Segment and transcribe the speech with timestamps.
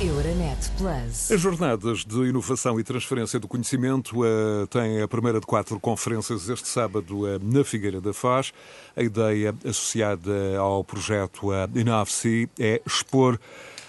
[0.00, 1.30] Euronet Plus.
[1.30, 6.48] As jornadas de inovação e transferência do conhecimento uh, têm a primeira de quatro conferências
[6.48, 8.52] este sábado uh, na Figueira da Foz.
[8.96, 13.38] A ideia associada ao projeto uh, INOVC é expor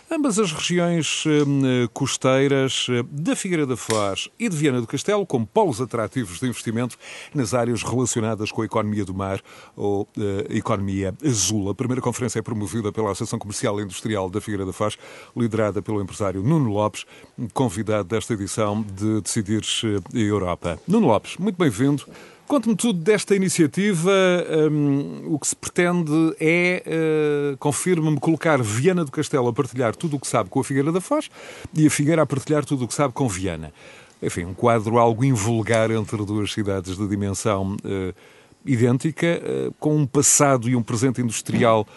[0.09, 5.25] Ambas as regiões hum, costeiras eh, da Figueira da Foz e de Viana do Castelo,
[5.25, 6.95] como polos atrativos de investimento
[7.33, 9.41] nas áreas relacionadas com a economia do mar
[9.75, 10.07] ou uh,
[10.49, 11.69] economia azul.
[11.71, 14.95] A primeira conferência é promovida pela Associação Comercial e Industrial da Figueira da Foz,
[15.35, 17.05] liderada pelo empresário Nuno Lopes,
[17.53, 19.63] convidado desta edição de Decidir
[20.13, 20.79] Europa.
[20.87, 22.05] Nuno Lopes, muito bem-vindo.
[22.47, 24.11] Conte-me tudo desta iniciativa.
[24.71, 30.17] Um, o que se pretende é, uh, confirma-me, colocar Viana do Castelo a partilhar tudo
[30.17, 31.29] o que sabe com a Figueira da Foz
[31.73, 33.73] e a Figueira a partilhar tudo o que sabe com Viana.
[34.21, 38.13] Enfim, um quadro algo invulgar entre duas cidades de dimensão uh,
[38.63, 41.87] idêntica, uh, com um passado e um presente industrial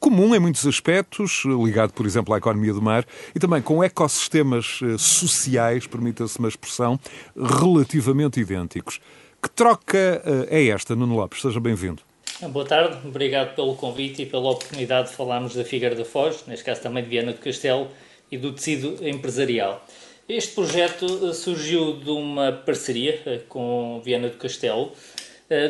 [0.00, 3.04] comum em muitos aspectos, ligado, por exemplo, à economia do mar,
[3.34, 7.00] e também com ecossistemas sociais, permita-se uma expressão,
[7.36, 9.00] relativamente idênticos.
[9.40, 11.42] Que troca eh, é esta, Nuno Lopes?
[11.42, 12.02] Seja bem-vindo.
[12.50, 16.64] Boa tarde, obrigado pelo convite e pela oportunidade de falarmos da Figueira da Foz, neste
[16.64, 17.88] caso também de Viana do Castelo
[18.32, 19.84] e do tecido empresarial.
[20.28, 24.92] Este projeto eh, surgiu de uma parceria eh, com Viana do Castelo.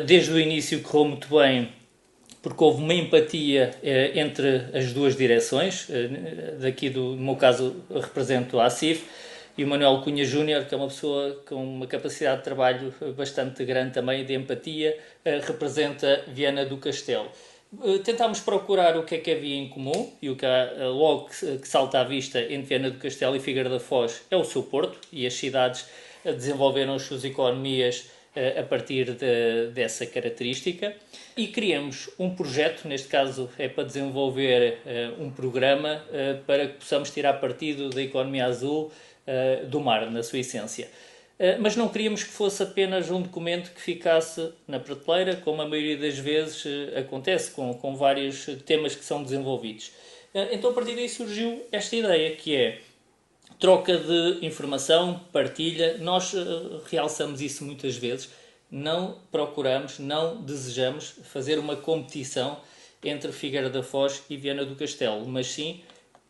[0.05, 1.69] Desde o início correu muito bem,
[2.41, 3.73] porque houve uma empatia
[4.13, 5.87] entre as duas direções.
[6.59, 9.05] Daqui, do, no meu caso, represento a ACIF
[9.59, 13.65] e o Manuel Cunha Júnior, que é uma pessoa com uma capacidade de trabalho bastante
[13.65, 17.29] grande também, de empatia, eh, representa Viana do Castelo.
[17.83, 20.85] Eh, tentámos procurar o que é que havia em comum e o que há, eh,
[20.85, 24.45] logo que salta à vista entre Viana do Castelo e Figueira da Foz é o
[24.45, 25.87] seu porto e as cidades
[26.23, 28.09] desenvolveram as suas economias
[28.57, 30.95] a partir de, dessa característica
[31.35, 34.77] e criamos um projeto, neste caso é para desenvolver
[35.19, 36.01] um programa
[36.45, 38.91] para que possamos tirar partido da economia azul
[39.29, 40.89] uh, do mar, na sua essência.
[41.39, 45.67] Uh, mas não queríamos que fosse apenas um documento que ficasse na prateleira, como a
[45.67, 49.91] maioria das vezes uh, acontece com, com vários temas que são desenvolvidos.
[50.51, 52.81] então, a partir daí surgiu esta ideia, que é
[53.59, 55.97] troca de informação, partilha.
[55.97, 56.33] Nós
[56.89, 58.29] realçamos isso muitas vezes.
[58.71, 62.57] Não procuramos, não desejamos fazer uma competição
[63.03, 65.81] entre Figueira da Foz e Viana do Castelo, mas sim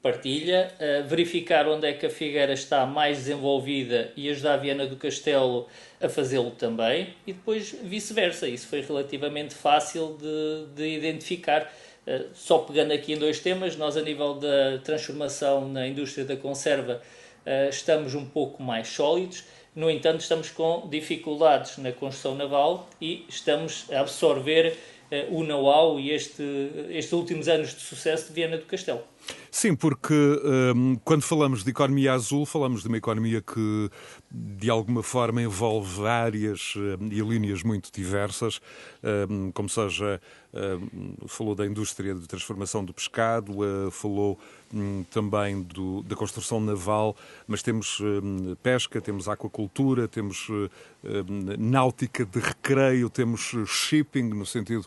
[0.01, 4.85] partilha, uh, verificar onde é que a Figueira está mais desenvolvida e ajudar a Viana
[4.85, 5.67] do Castelo
[6.01, 8.47] a fazê-lo também, e depois vice-versa.
[8.47, 11.71] Isso foi relativamente fácil de, de identificar.
[12.07, 16.37] Uh, só pegando aqui em dois temas, nós, a nível da transformação na indústria da
[16.37, 17.01] conserva,
[17.45, 19.43] uh, estamos um pouco mais sólidos.
[19.75, 24.75] No entanto, estamos com dificuldades na construção naval e estamos a absorver
[25.31, 26.43] o know-how e este,
[26.89, 29.03] estes últimos anos de sucesso de Viana do Castelo.
[29.51, 30.13] Sim, porque
[30.75, 33.89] um, quando falamos de economia azul, falamos de uma economia que
[34.31, 38.61] de alguma forma envolve áreas um, e linhas muito diversas,
[39.29, 40.21] um, como seja,
[40.53, 43.53] hum, falou da indústria de transformação do pescado,
[43.91, 44.37] falou
[44.71, 47.15] hum, também do, da construção naval,
[47.47, 50.47] mas temos hum, pesca, temos aquacultura, temos
[51.57, 54.85] náutica de recreio, temos shipping, no sentido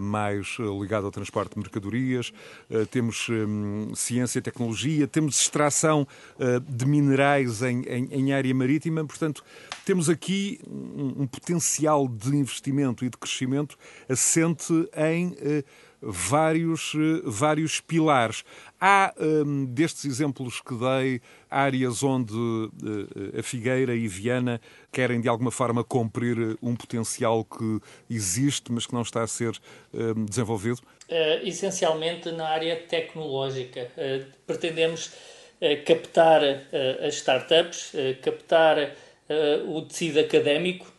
[0.00, 2.32] mais ligado ao transporte de mercadorias,
[2.90, 3.28] temos
[3.94, 6.06] ciência e tecnologia, temos extração
[6.68, 8.65] de minerais em, em, em, área marítima,
[9.06, 9.42] portanto,
[9.84, 13.78] temos aqui um, um, potencial de investimento e de crescimento
[14.08, 15.64] assente em uh,
[16.00, 18.44] vários, uh, vários pilares.
[18.80, 24.60] Há, um, destes exemplos que dei, áreas onde uh, a Figueira e Viana
[24.92, 29.58] querem de alguma forma cumprir um potencial que existe, mas que não está a ser
[29.92, 30.80] um, desenvolvido?
[31.08, 33.90] Uh, essencialmente na área tecnológica.
[34.46, 35.12] Pretendemos
[35.84, 36.42] captar
[37.06, 38.94] as startups, captar
[39.66, 40.92] o tecido académico,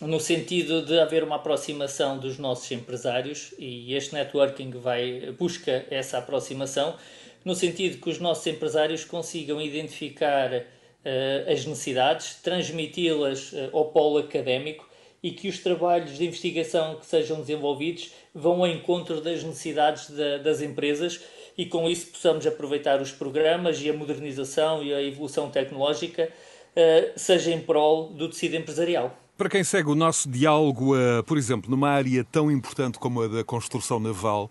[0.00, 6.18] no sentido de haver uma aproximação dos nossos empresários e este networking vai busca essa
[6.18, 6.96] aproximação
[7.44, 14.18] no sentido que os nossos empresários consigam identificar uh, as necessidades, transmiti-las uh, ao polo
[14.18, 14.88] académico
[15.22, 20.38] e que os trabalhos de investigação que sejam desenvolvidos vão ao encontro das necessidades da,
[20.38, 21.20] das empresas
[21.56, 27.18] e com isso possamos aproveitar os programas e a modernização e a evolução tecnológica, uh,
[27.18, 29.16] seja em prol do tecido empresarial.
[29.36, 30.92] Para quem segue o nosso diálogo,
[31.26, 34.48] por exemplo, numa área tão importante como a da construção naval,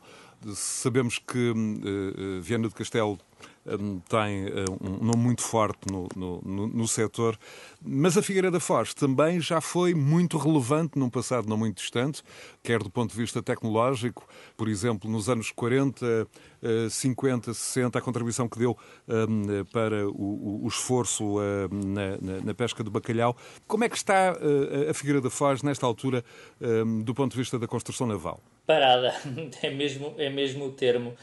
[0.53, 1.53] sabemos que
[2.41, 3.32] Viana do Castelo Hum,
[4.10, 7.38] tem hum, um nome muito forte no, no, no, no setor,
[7.81, 12.21] mas a Figueira da Foz também já foi muito relevante num passado não muito distante,
[12.62, 14.27] quer do ponto de vista tecnológico,
[14.57, 16.27] por exemplo, nos anos 40,
[16.89, 18.77] 50, 60, a contribuição que deu
[19.07, 21.36] hum, para o, esforço
[21.71, 23.36] na, na, pesca do bacalhau.
[23.68, 26.24] Como é que está eh, a Figueira da Foz nesta altura
[27.04, 28.39] do ponto de vista da construção naval?
[28.65, 29.13] Parada,
[29.62, 31.13] é mesmo, é mesmo o termo.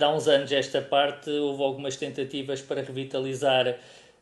[0.00, 3.76] Há uns anos, esta parte, houve algumas tentativas para revitalizar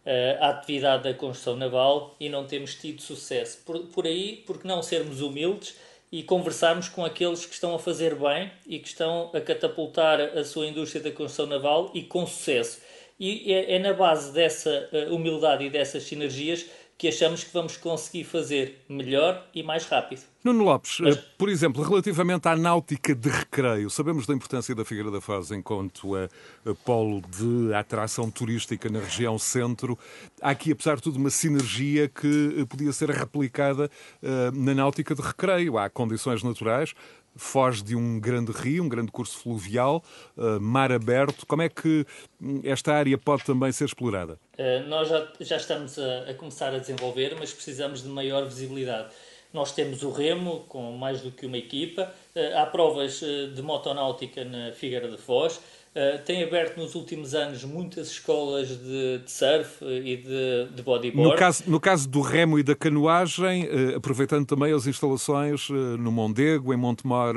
[0.05, 3.59] uh, a atividade da construção naval e não temos tido sucesso.
[3.65, 5.77] Por, por aí, porque não sermos humildes
[6.13, 10.45] e conversarmos com aqueles que estão a fazer bem e que estão a catapultar a
[10.45, 12.81] sua indústria da construção naval e com sucesso.
[13.19, 17.77] E é, é na base dessa uh, humildade e dessas sinergias que achamos que vamos
[17.77, 20.23] conseguir fazer melhor e mais rápido.
[20.45, 21.17] Nuno Lopes, Mas...
[21.17, 25.51] Eh, por exemplo, relativamente à náutica de recreio, sabemos da importância da Figueira da Foz
[25.51, 26.29] enquanto a,
[26.71, 29.99] a polo de atração turística na região centro.
[30.41, 33.91] Há aqui, apesar de tudo, uma sinergia que eh, podia ser replicada
[34.23, 35.79] uh, na náutica de recreio.
[35.79, 36.95] Há condições naturais,
[37.37, 40.03] foge de um grande rio, um grande curso fluvial,
[40.37, 41.47] uh, mar aberto.
[41.47, 42.07] Como é que
[42.41, 44.39] hum, esta área pode também ser explorada?
[44.59, 49.09] Uh, nós já, já estamos a, a, começar a desenvolver, mas precisamos de maior visibilidade.
[49.53, 54.45] Nós temos o Remo, com mais do que uma equipa, uh, há provas de motonáutica
[54.45, 55.61] na Figueira de Foz,
[55.95, 61.31] Uh, tem aberto nos últimos anos muitas escolas de, de surf e de, de, bodyboard.
[61.31, 65.73] No caso, no caso do remo e da canoagem, uh, aproveitando também as instalações uh,
[65.73, 67.37] no Mondego, em Montemor,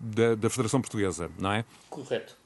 [0.00, 1.64] da, da, Federação Portuguesa, não é?
[1.88, 2.36] Correto.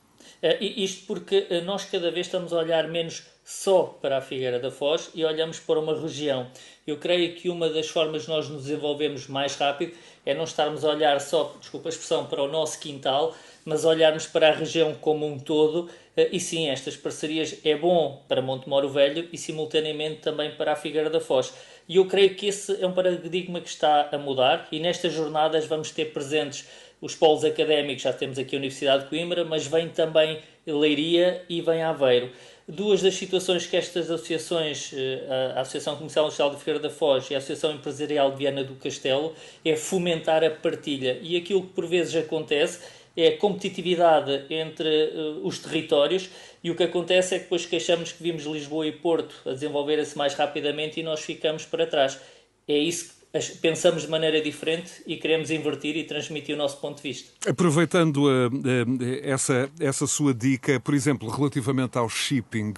[0.61, 5.08] isto porque nós cada vez estamos a olhar menos só para a Figueira da Foz
[5.14, 6.49] e olhamos para uma região.
[6.87, 9.94] Eu creio que uma das formas de nós nos desenvolvermos mais rápido
[10.26, 13.35] é não estarmos a olhar só, desculpa a expressão, para o nosso quintal,
[13.67, 15.91] mas olharmos para a região como um todo.
[16.17, 20.77] Eh, e sim, estas parcerias é bom para Montemoro Velho e simultaneamente também para a
[20.77, 21.53] Figueira da Foz.
[21.89, 25.67] E eu creio que esse é um paradigma que está a mudar e nestas jornadas
[25.67, 26.67] vamos ter presentes
[27.01, 31.61] os polos académicos, já temos aqui a Universidade de Coimbra, mas vem também Leiria e
[31.61, 32.31] vem Aveiro.
[32.69, 37.31] Duas das situações que estas associações, eh, a Associação Comercial Industrial de Figueira da Foz
[37.31, 39.35] e a Associação Empresarial de Viana do Castelo,
[39.65, 41.19] é fomentar a partilha.
[41.21, 42.81] E aquilo que por vezes acontece
[43.17, 46.29] é a competitividade entre uh, os territórios
[46.63, 50.17] e o que acontece é que depois queixamos que vimos Lisboa e Porto a desenvolverem-se
[50.19, 52.21] mais rapidamente e nós ficamos para trás.
[52.69, 56.97] É isso que pensamos de maneira diferente e queremos invertir e transmitir o nosso ponto
[56.97, 57.31] de vista.
[57.49, 62.75] Aproveitando uh, uh, essa, essa sua dica, por exemplo, relativamente ao shipping,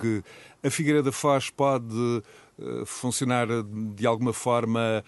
[0.63, 2.23] a Figueira da Foz pode
[2.85, 3.47] funcionar
[3.95, 5.05] de alguma forma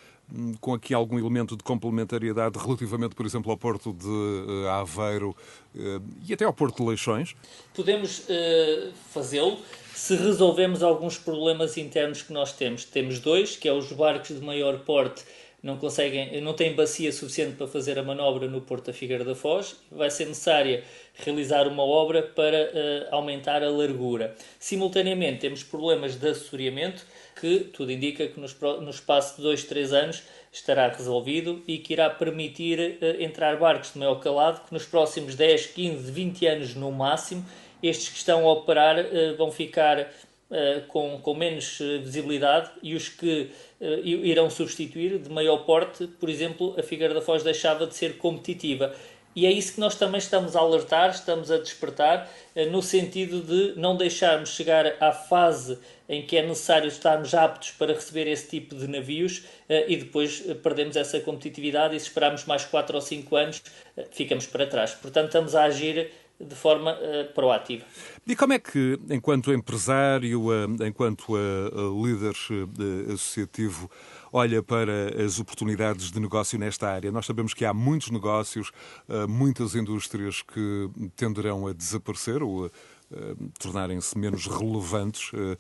[0.61, 5.31] com aqui algum elemento de complementariedade relativamente, por exemplo, ao Porto de uh, Aveiro
[5.75, 7.35] uh, e até ao Porto de Leixões?
[7.75, 9.59] Podemos uh, fazê-lo
[9.95, 12.85] se resolvemos alguns problemas internos que nós temos.
[12.85, 15.25] Temos dois, que é os barcos de maior porte
[15.63, 19.35] não conseguem, não têm bacia suficiente para fazer a manobra no Porto da Figueira da
[19.35, 20.83] Foz, vai ser necessária
[21.15, 24.35] realizar uma obra para uh, aumentar a largura.
[24.59, 27.05] Simultaneamente temos problemas de assessoramento
[27.39, 30.23] que tudo indica que nos, no espaço de 2, 3 anos
[30.53, 35.35] estará resolvido e que irá permitir uh, entrar barcos de maior calado que nos próximos
[35.35, 37.45] 10, 15, 20 anos no máximo,
[37.83, 43.09] estes que estão a operar uh, vão ficar uh, com, com menos visibilidade e os
[43.09, 43.51] que
[44.05, 48.95] irão substituir de maior porte, por exemplo, a Figueira da Foz deixava de ser competitiva.
[49.35, 53.41] E é isso que nós também estamos a alertar, estamos a despertar, eh, no sentido
[53.41, 58.49] de não deixarmos chegar à fase em que é necessário estarmos aptos para receber esse
[58.49, 62.97] tipo de navios eh, e depois eh, perdemos essa competitividade e se esperarmos mais 4
[62.97, 63.63] ou 5 anos,
[64.11, 64.95] ficamos para trás.
[64.95, 66.11] Portanto, estamos a agir
[66.41, 66.99] de forma
[67.35, 67.85] proativa.
[68.27, 70.49] E como é que, enquanto empresário,
[70.83, 71.37] enquanto
[72.03, 72.33] líder
[73.13, 73.91] associativo,
[74.33, 77.11] olha para as oportunidades de negócio nesta área?
[77.11, 78.71] Nós sabemos que há muitos negócios,
[79.29, 82.71] muitas indústrias que tenderão a desaparecer ou
[83.59, 85.57] tornarem-se menos relevantes, uh,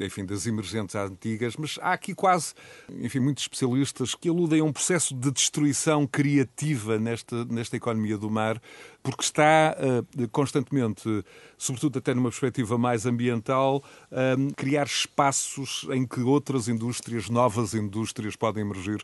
[0.00, 2.54] enfim, das emergentes antigas, mas há aqui quase,
[2.90, 8.30] enfim, muitos especialistas que aludem a um processo de destruição criativa nesta, nesta economia do
[8.30, 8.60] mar,
[9.02, 11.24] porque está uh, constantemente,
[11.56, 18.36] sobretudo até numa perspectiva mais ambiental, uh, criar espaços em que outras indústrias, novas indústrias,
[18.36, 19.02] podem emergir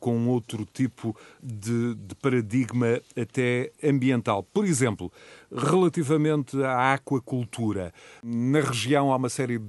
[0.00, 4.42] com outro tipo de, de paradigma até ambiental.
[4.42, 5.12] Por exemplo,
[5.54, 7.92] relativamente à aquacultura.
[8.22, 9.67] Na região há uma série de,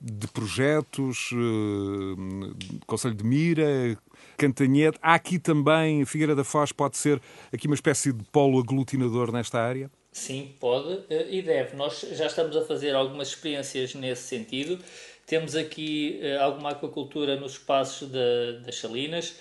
[0.00, 2.54] de projetos, uh,
[2.86, 3.98] Conselho de Mira,
[4.36, 4.98] Cantanhete.
[5.02, 7.20] Há aqui também, Figueira da Foz pode ser
[7.52, 9.90] aqui uma espécie de polo aglutinador nesta área?
[10.12, 11.76] Sim, pode eh, e deve.
[11.76, 14.78] Nós já estamos a fazer algumas experiências nesse sentido.
[15.26, 19.36] Temos aqui uh, alguma aquacultura nos espaços de, das salinas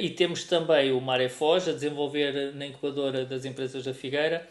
[0.00, 4.48] e temos também o Mare Foz a desenvolver na incubadora das empresas da Figueira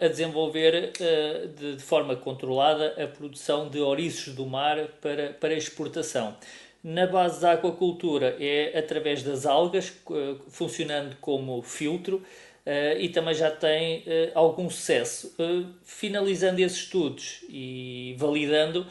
[0.00, 6.36] a desenvolver de, de, forma controlada a produção de ouriços do mar para, para exportação.
[6.82, 9.92] Na base da aquacultura é através das algas,
[10.48, 12.22] funcionando como filtro,
[12.98, 15.34] e também já tem algum sucesso.
[15.84, 18.86] Finalizando esses estudos e validando,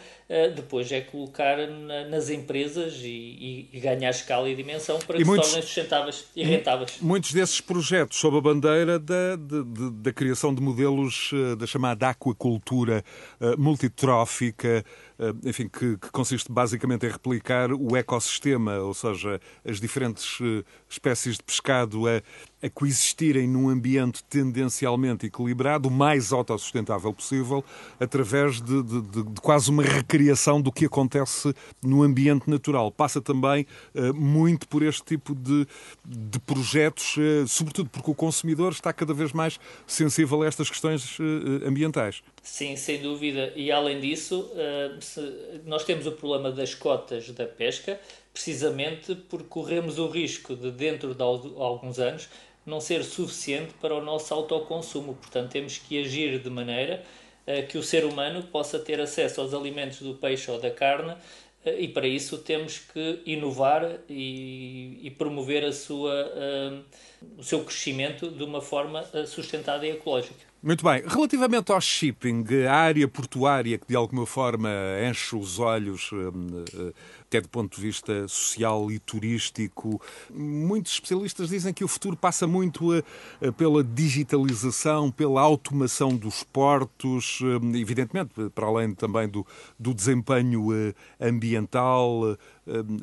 [0.56, 5.48] depois é colocar na, nas empresas e, e, ganhar escala e dimensão para que muitos,
[5.48, 6.98] se tornem sustentáveis e rentáveis.
[7.02, 12.10] Muitos desses projetos sob a bandeira da, de, de, da criação de modelos da chamada
[12.10, 13.04] aquacultura
[13.58, 14.86] multitrófica,
[15.44, 20.38] enfim, que, que, consiste basicamente em replicar o ecossistema, ou seja, as diferentes
[20.88, 22.22] espécies de pescado a,
[22.62, 27.66] a coexistirem num ambiente tendencialmente equilibrado, o mais autossustentável possível,
[28.00, 30.19] através de, de, de, de, quase uma recriação
[30.62, 32.92] do que acontece no ambiente natural.
[32.92, 35.66] Passa também uh, muito por este tipo de,
[36.06, 41.18] de projetos, uh, sobretudo porque o consumidor está cada vez mais sensível a estas questões
[41.20, 41.24] uh,
[41.68, 42.22] ambientais.
[42.42, 43.54] Sim, sem dúvida.
[43.56, 44.50] E além disso,
[45.66, 48.00] nós temos o problema das cotas da pesca,
[48.34, 52.30] precisamente porque corremos o risco de, dentro de alguns anos,
[52.66, 55.16] não ser suficiente para o nosso autoconsumo.
[55.16, 57.04] Portanto, temos que agir de maneira
[57.68, 61.18] que o ser humano possa ter acesso aos alimentos do peixe ou da carne uh,
[61.78, 66.84] e para isso temos que inovar e, e promover a sua, uh,
[67.38, 70.50] o seu crescimento de uma forma sustentada e ecológica.
[70.62, 71.02] Muito bem.
[71.08, 74.70] Relativamente ao shipping, a área portuária que de alguma forma
[75.10, 76.12] enche os olhos,
[77.30, 80.02] até do ponto de vista social e turístico,
[80.34, 83.04] muitos especialistas dizem que o futuro passa muito
[83.56, 87.40] pela digitalização, pela automação dos portos,
[87.76, 89.46] evidentemente, para além também do,
[89.78, 90.70] do desempenho
[91.22, 92.36] ambiental,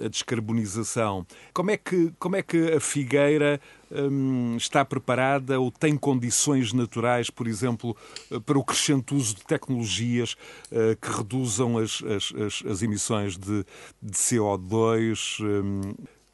[0.04, 1.26] a descarbonização.
[1.52, 7.30] Como é que, como é que a Figueira hum, está preparada ou tem condições naturais,
[7.30, 7.96] por exemplo,
[8.44, 10.36] para o crescente uso de tecnologias
[10.70, 13.64] uh, que reduzam as, as, as, as emissões de,
[14.02, 15.14] de CO2?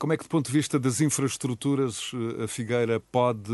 [0.02, 2.10] Como é que, do ponto de vista das infraestruturas,
[2.42, 3.52] a Figueira pode,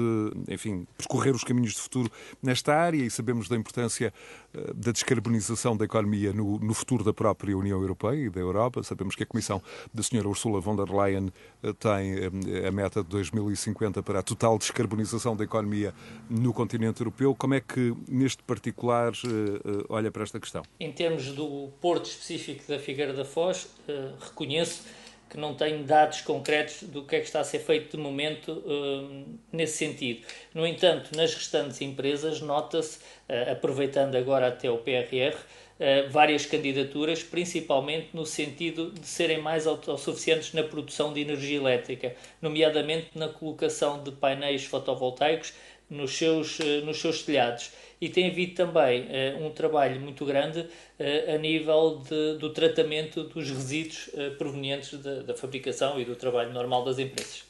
[0.49, 2.11] enfim, percorrer os caminhos de futuro
[2.43, 4.15] nesta área e sabemos da importância
[4.55, 8.83] eh, da descarbonização da economia no, no futuro da própria União Europeia e da Europa.
[8.83, 9.63] Sabemos que a Comissão
[9.93, 10.27] da Sra.
[10.27, 11.31] Ursula von der Leyen
[11.63, 15.93] eh, tem eh, a meta de 2050 para a total descarbonização da economia
[16.31, 17.35] no continente europeu.
[17.35, 19.13] Como é que, neste particular,
[19.91, 20.63] olha para esta questão?
[20.81, 23.69] Em termos do porto específico da Figueira da Foz,
[24.19, 24.85] reconheço
[25.29, 28.53] que não tenho dados concretos do que é que está a ser feito de momento
[28.53, 30.27] uh, nesse sentido.
[30.55, 35.39] No entanto, nas restantes empresas, nota-se, uh, aproveitando agora até o PRR, uh,
[35.81, 42.17] eh, várias candidaturas, principalmente no sentido de serem mais autossuficientes na produção de energia elétrica,
[42.43, 45.53] nomeadamente na colocação de painéis fotovoltaicos
[45.91, 51.35] nos seus, nos seus telhados e tem havido também uh, um trabalho muito grande uh,
[51.35, 56.85] a nível de, do tratamento dos resíduos uh, provenientes da fabricação e do trabalho normal
[56.85, 57.45] das empresas.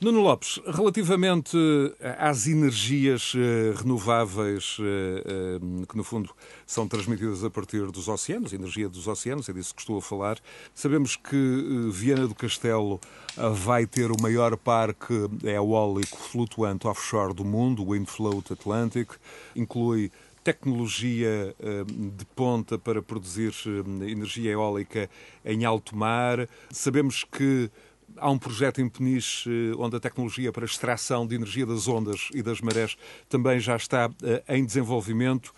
[0.00, 1.56] Nuno Lopes, relativamente
[2.20, 3.32] às energias
[3.74, 4.76] renováveis
[5.88, 6.30] que, no fundo,
[6.64, 10.38] são transmitidas a partir dos oceanos, energia dos oceanos, é disso que estou a falar,
[10.72, 13.00] sabemos que Viana do Castelo
[13.54, 19.10] vai ter o maior parque eólico flutuante offshore do mundo, o Windfloat Atlantic,
[19.56, 20.12] inclui
[20.44, 23.52] tecnologia de ponta para produzir
[24.08, 25.10] energia eólica
[25.44, 26.48] em alto mar.
[26.70, 27.68] Sabemos que
[28.16, 32.28] Há um projeto em Peniche eh, onde a tecnologia para extração de energia das ondas
[32.34, 32.96] e das marés
[33.28, 35.52] também já está eh, em desenvolvimento.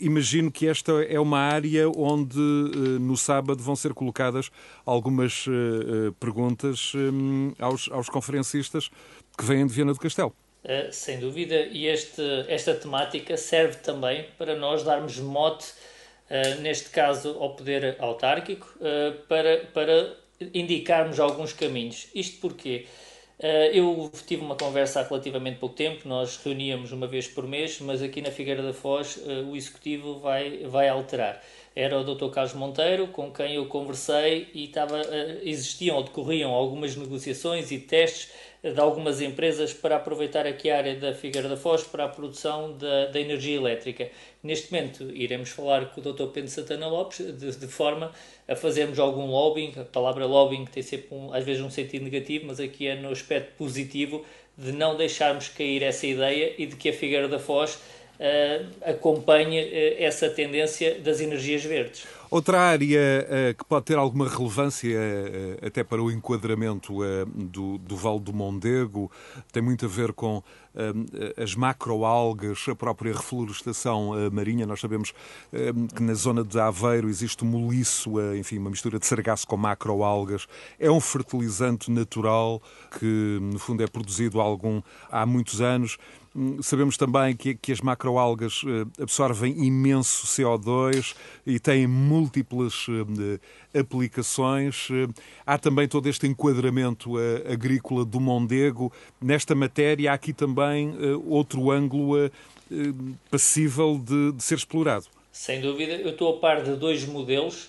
[0.00, 4.50] Imagino que esta é uma área onde eh, no sábado vão ser colocadas
[4.86, 5.46] algumas
[6.18, 6.92] perguntas
[7.58, 8.90] aos, aos conferencistas
[9.36, 10.34] que vêm de Viana do Castelo.
[10.90, 15.72] Sem dúvida, e este, esta temática serve também para nós darmos mote,
[16.60, 18.66] neste caso ao poder autárquico,
[19.28, 20.21] para, para
[20.54, 22.08] indicarmos alguns caminhos.
[22.14, 22.86] Isto porque
[23.38, 27.80] uh, eu tive uma conversa há relativamente pouco tempo, nós reuníamos uma vez por mês,
[27.80, 31.42] mas aqui na Figueira da Foz uh, o executivo vai, vai alterar.
[31.74, 32.28] Era o Dr.
[32.30, 37.78] Carlos Monteiro, com quem eu conversei e estava, uh, existiam ou decorriam algumas negociações e
[37.78, 38.30] testes
[38.62, 42.76] de algumas empresas para aproveitar aqui a área da Figueira da Foz para a produção
[42.76, 44.08] da, da energia elétrica.
[44.40, 46.26] Neste momento iremos falar com o Dr.
[46.26, 48.12] Pedro Santana Lopes de, de, forma
[48.46, 52.46] a fazermos algum lobbying, a palavra lobbying tem sempre um, às vezes um sentido negativo,
[52.46, 54.24] mas aqui é no aspecto positivo
[54.56, 57.80] de não deixarmos cair essa ideia e de que a Figueira da Foz
[58.84, 62.06] acompanhe uh, essa tendência das energias verdes.
[62.30, 64.98] Outra área uh, que pode ter alguma relevância
[65.66, 66.94] até para o enquadramento
[67.26, 69.10] do, do Vale do Mondego
[69.52, 70.42] tem muito a ver com
[71.36, 74.64] as macroalgas, a própria reflorestação marinha.
[74.64, 75.12] Nós sabemos
[75.94, 80.46] que na zona de Aveiro existe o moliço, enfim, uma mistura de sargaço com macroalgas.
[80.80, 82.62] É um fertilizante natural
[82.98, 85.98] que, no fundo, é produzido algum, há muitos anos.
[86.34, 88.62] Hum, sabemos também que, que as macroalgas
[89.00, 91.14] absorvem imenso CO2
[91.46, 94.88] e têm múltiplas uh, aplicações.
[94.88, 95.12] Uh,
[95.46, 97.12] há também todo este enquadramento
[97.50, 98.90] agrícola do Mondego.
[99.20, 100.94] Nesta matéria, há aqui também
[101.26, 102.30] outro ângulo
[103.30, 105.06] passível de, de, ser explorado.
[105.30, 105.92] Sem dúvida.
[105.92, 107.68] Eu estou a par de dois modelos.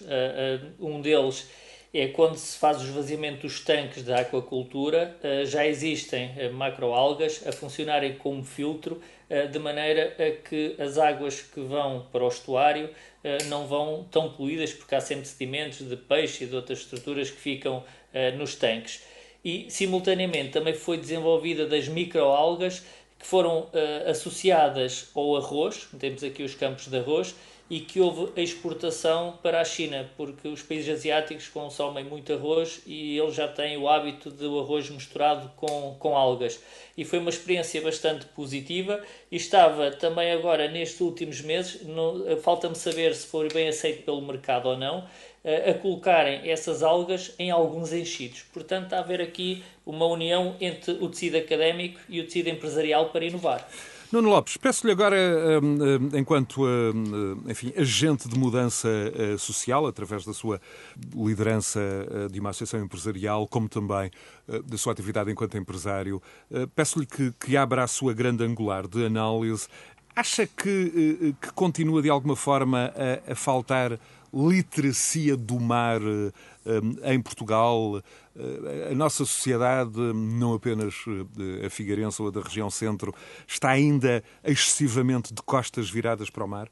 [0.79, 1.48] um deles
[1.93, 8.15] é quando se faz o esvaziamento dos tanques da aquacultura, já existem macroalgas a funcionarem
[8.15, 9.00] como filtro,
[9.51, 12.89] de maneira a que as águas que vão para o estuário
[13.23, 17.31] eh, não vão tão poluídas, porque há sempre sedimentos de peixe e de outras estruturas
[17.31, 17.83] que ficam
[18.13, 19.01] eh, nos tanques.
[19.43, 22.83] E, simultaneamente, também foi desenvolvida das microalgas
[23.19, 23.69] que foram
[24.05, 27.33] associadas ao arroz, temos aqui os campos de arroz,
[27.70, 33.17] e que houve exportação para a China, porque os países asiáticos consomem muito arroz e
[33.17, 36.60] eles já têm o hábito do arroz misturado com, com algas.
[36.98, 39.01] E foi uma experiência bastante positiva
[39.32, 41.82] e estava também agora, nestes últimos meses,
[42.41, 45.08] falta-me saber se foi bem aceito pelo mercado ou não,
[45.43, 48.43] eh, a colocarem essas algas em alguns enchidos.
[48.53, 53.10] Portanto, está a haver aqui uma união entre o tecido académico e o tecido empresarial
[53.10, 53.67] para inovar.
[54.13, 55.17] Nuno Lopes, peço-lhe agora,
[55.60, 60.62] hum, hum, enquanto hum, enfim, agente de mudança eh, social, através da sua
[61.15, 64.12] liderança eh, de uma associação empresarial, como também
[64.48, 66.22] eh, da sua atividade enquanto empresário,
[66.75, 69.67] peço-lhe que, que abra a sua grande angular de análise.
[70.15, 72.93] Acha que, que continua de alguma forma
[73.25, 74.00] a, a faltar
[74.33, 76.01] literacia do mar
[77.03, 78.01] em Portugal?
[78.35, 80.95] Eh, a nossa sociedade, não apenas
[81.61, 83.13] eh, a figueirense ou a da região centro,
[83.47, 86.69] está ainda excessivamente de costas viradas para o mar?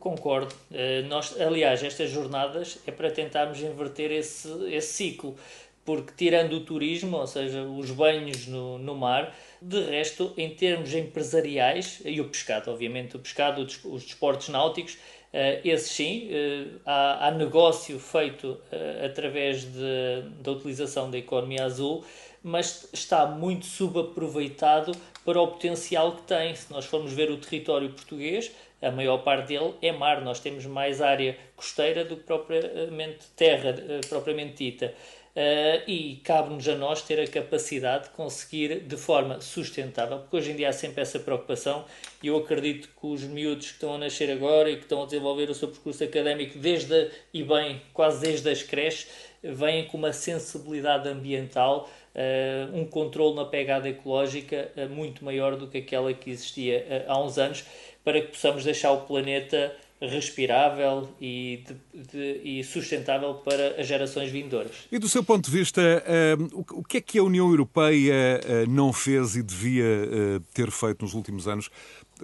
[0.00, 0.54] Concordo.
[0.72, 5.36] Eh, nós, aliás, estas jornadas é para tentarmos inverter esse, esse ciclo,
[5.84, 10.94] porque tirando o turismo, ou seja, os banhos no, no mar, de resto, em termos
[10.94, 14.96] empresariais, e o pescado, obviamente, o pescado, os desportos náuticos,
[15.34, 21.64] Uh, esse sim, uh, há, há, negócio feito uh, através de, da utilização da economia
[21.64, 22.04] azul,
[22.40, 24.92] mas está muito subaproveitado
[25.24, 26.54] para o potencial que tem.
[26.54, 30.20] Se nós formos ver o território português, a maior parte dele é mar.
[30.20, 33.74] Nós temos mais área costeira do que propriamente terra,
[34.08, 34.94] propriamente dita.
[35.34, 40.52] Uh, e cabe-nos a nós ter a capacidade de conseguir de forma sustentável, porque hoje
[40.52, 41.84] em dia há sempre essa preocupação
[42.22, 45.06] e eu acredito que os miúdos que estão a nascer agora e que estão a
[45.06, 49.08] desenvolver o seu percurso académico desde e bem, quase desde as creches,
[49.42, 55.66] vêm com uma sensibilidade ambiental, uh, um controle na pegada ecológica uh, muito maior do
[55.66, 57.64] que aquela que existia há uns anos,
[58.04, 59.74] para que possamos deixar o planeta
[60.08, 64.72] respirável e, de, de, e, sustentável para as gerações vindouras.
[64.90, 68.70] E do seu ponto de vista, uh, o, que é que a União Europeia uh,
[68.70, 71.70] não fez e devia uh, ter feito nos últimos anos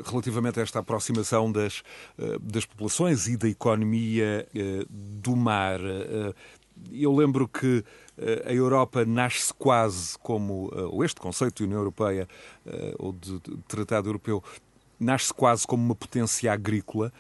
[0.05, 1.83] relativamente a esta aproximação das,
[2.41, 4.47] das populações e da economia
[4.89, 5.81] do mar?
[6.93, 7.85] eu lembro que
[8.47, 12.29] a Europa nasce quase como, ou este conceito de União Europeia,
[12.99, 14.43] ou de Tratado Europeu,
[15.01, 17.11] nasce quase como uma potência agrícola,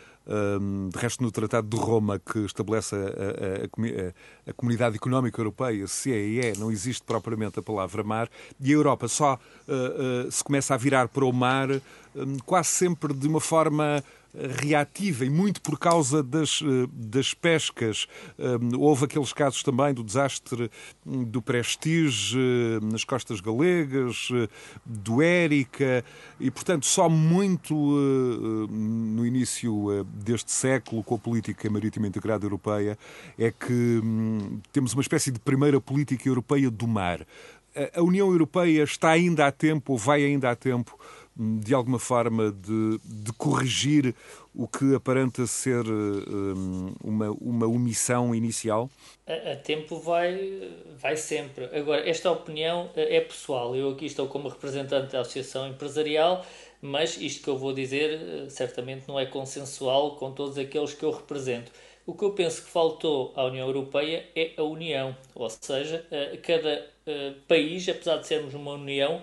[0.90, 6.53] de resto, no Tratado de Roma, que estabelece a, a, a, Comunidade Económica Europeia, CEE,
[6.59, 8.29] não existe propriamente a palavra mar,
[8.61, 11.69] e a Europa só uh, uh, se começa a virar para o mar
[12.44, 14.03] quase sempre de uma forma
[14.35, 18.07] reativa e muito por causa das, eh, das pescas.
[18.79, 20.70] Houve aqueles casos também do desastre
[21.05, 24.49] hum, do Prestige eh, nas costas galegas, eh,
[24.85, 26.05] do Érica,
[26.38, 32.96] e portanto só muito no início deste século, com a política marítima integrada europeia,
[33.38, 37.27] é que hum, temos uma espécie de primeira política europeia do mar.
[37.94, 40.99] A União Europeia está ainda a tempo, ou vai ainda a tempo,
[41.37, 44.14] de alguma forma, de, de corrigir
[44.55, 48.90] o que aparenta ser um, uma, uma omissão inicial?
[49.27, 51.64] A, a, tempo vai, vai sempre.
[51.66, 53.75] Agora, esta opinião eh, é pessoal.
[53.77, 56.45] Eu aqui estou como representante da Associação Empresarial,
[56.83, 61.05] mas isto que eu vou dizer eh, certamente não é consensual com todos aqueles que
[61.05, 61.71] eu represento.
[62.05, 66.38] O que eu penso que faltou à União Europeia é a união, ou seja, eh,
[66.43, 66.90] cada
[67.49, 69.21] país, apesar de sermos uma união,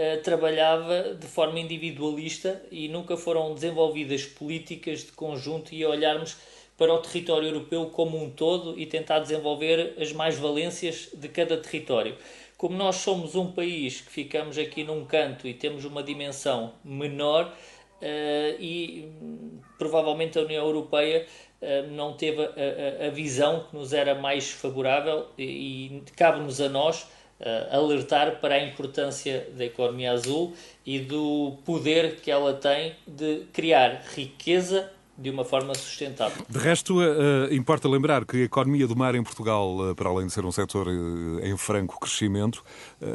[0.00, 6.38] eh, trabalhava de forma individualista e nunca foram desenvolvidas políticas de conjunto e olharmos
[6.78, 12.16] para o território europeu como um todo e tentar desenvolver as mais-valências de cada território.
[12.56, 17.54] Como nós somos um país que ficamos aqui num canto e temos uma dimensão menor,
[18.00, 21.26] uh, e hum, provavelmente a União Europeia
[21.60, 26.58] uh, não teve a, a, a, visão que nos era mais favorável e, e cabe-nos
[26.58, 27.06] a nós
[27.40, 33.44] uh, alertar para a importância da economia azul e do poder que ela tem de
[33.52, 36.42] criar riqueza de uma forma sustentável.
[36.48, 40.26] De resto, uh, importa lembrar que a economia do mar em Portugal, uh, para além
[40.26, 42.64] de ser um setor uh, em franco crescimento,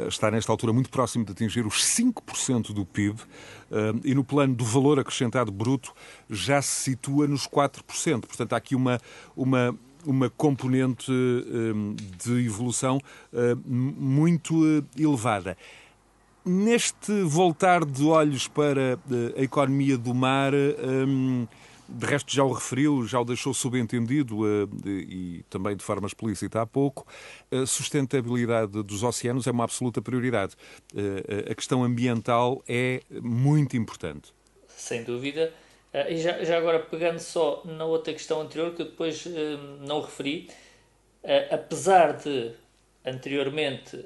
[0.06, 3.20] está nesta altura muito próximo de atingir os 5% do PIB
[4.04, 5.92] e no plano do valor acrescentado bruto
[6.30, 7.82] já se situa nos 4%.
[8.20, 9.00] Portanto, há aqui uma,
[9.36, 13.00] uma uma componente hum, de evolução
[13.32, 15.56] hum, muito eh, elevada.
[16.44, 18.98] Neste voltar de olhos para
[19.36, 21.46] a economia do mar, hum,
[21.88, 24.42] de resto já o referiu, já o deixou subentendido
[24.84, 27.06] e também de forma explícita há pouco,
[27.50, 30.56] a sustentabilidade dos oceanos é uma absoluta prioridade.
[31.48, 34.32] A questão ambiental é muito importante.
[34.76, 35.52] Sem dúvida.
[35.96, 39.30] Uh, e já, já agora, pegando só na outra questão anterior, que eu depois uh,
[39.80, 40.50] não referi,
[41.24, 42.50] uh, apesar de
[43.02, 43.96] anteriormente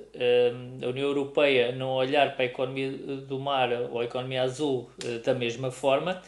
[0.82, 4.90] a União Europeia não olhar para a economia do mar ou a economia azul
[5.24, 6.20] da mesma forma,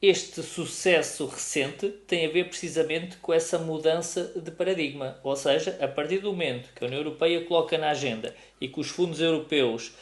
[0.00, 5.18] este sucesso recente tem a ver precisamente com essa mudança de paradigma.
[5.24, 8.78] Ou seja, a partir do momento que a União Europeia coloca na agenda e que
[8.78, 9.92] os fundos europeus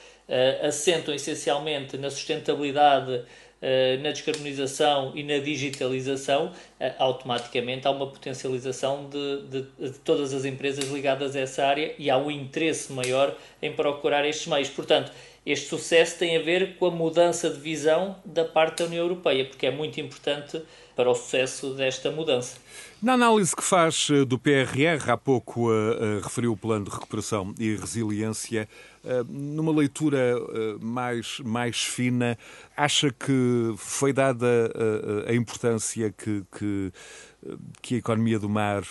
[0.63, 3.25] assentam essencialmente na sustentabilidade
[4.03, 10.45] na descarbonização e na digitalização, eh, automaticamente há uma potencialização de, de, de, todas as
[10.45, 14.71] empresas ligadas a essa área e há um interesse maior em procurar estes meios.
[14.71, 15.13] Portanto,
[15.45, 19.45] este sucesso tem a ver com a mudança de visão da parte da União Europeia,
[19.45, 20.61] porque é muito importante
[20.97, 22.59] para o sucesso desta mudança.
[23.03, 26.91] Na análise que faz eh, do PRR, há pouco uh, uh, referiu o plano de
[26.91, 28.69] recuperação e resiliência,
[29.03, 30.35] uh, numa leitura
[30.83, 32.37] mais, mais fina,
[32.77, 34.47] acha que foi dada
[35.27, 36.93] a importância que, que,
[37.81, 38.83] que, a economia do mar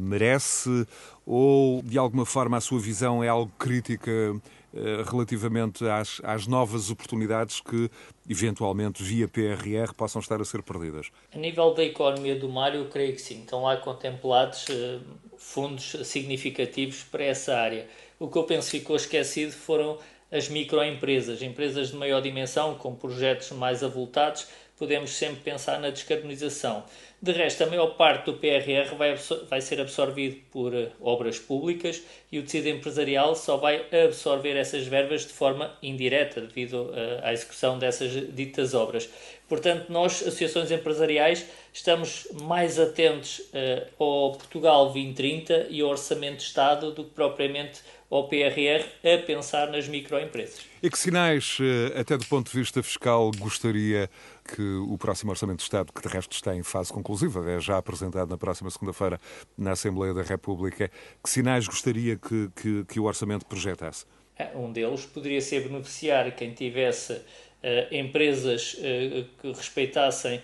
[0.00, 0.86] merece?
[1.26, 4.10] Ou, de alguma forma, a sua visão é algo crítica
[5.10, 7.90] relativamente às, às novas oportunidades que,
[8.28, 11.10] eventualmente, via PRR, possam estar a ser perdidas?
[11.34, 13.40] A nível da economia do mar, eu creio que sim.
[13.40, 14.98] Estão lá contemplados eh,
[15.36, 17.86] fundos significativos para essa área.
[18.18, 19.98] O que eu penso que ficou esquecido foram
[20.30, 24.46] as microempresas, empresas de maior dimensão, com projetos mais avultados,
[24.78, 26.84] podemos sempre pensar na descarbonização.
[27.24, 29.14] De resto, a maior parte do PRR vai,
[29.48, 34.88] vai ser absorvido por uh, obras públicas e o tecido empresarial só vai absorver essas
[34.88, 39.08] verbas de forma indireta, devido uh, à execução dessas ditas obras.
[39.48, 46.42] Portanto, nós, associações empresariais, estamos mais atentos uh, ao Portugal 2030 e ao Orçamento de
[46.44, 47.80] Estado do que propriamente
[48.10, 50.60] ao PRR a pensar nas microempresas.
[50.82, 51.56] E que sinais,
[51.98, 54.10] até do ponto de vista fiscal, gostaria
[54.54, 57.78] que o próximo Orçamento de Estado, que de resto está em fase conclusiva, é já
[57.78, 59.18] apresentado na próxima segunda-feira
[59.56, 60.90] na Assembleia da República,
[61.24, 64.04] que sinais gostaria que, que, que o Orçamento projetasse?
[64.36, 67.22] É, um deles poderia ser beneficiar quem tivesse uh,
[67.90, 70.42] empresas uh, que respeitassem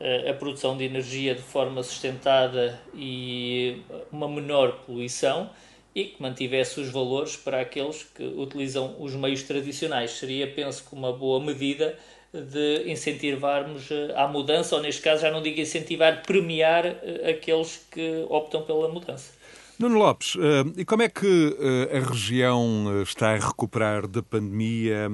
[0.00, 3.82] a produção de energia de forma sustentada e
[4.12, 5.50] uma menor poluição
[5.94, 10.12] e que mantivesse os valores para aqueles que utilizam os meios tradicionais.
[10.12, 11.98] Seria, penso uma boa medida
[12.32, 17.86] de incentivarmos eh, à mudança, ou neste caso já não digo incentivar, premiar eh, aqueles
[17.90, 19.32] que optam pela mudança.
[19.78, 21.56] Nuno Lopes, eh, e como é que
[21.94, 25.08] a região está a recuperar da pandemia?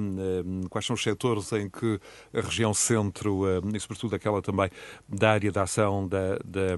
[0.71, 1.99] Quais são os setores em que
[2.33, 4.71] a região centro, e sobretudo aquela também
[5.07, 6.75] da área de ação da, da,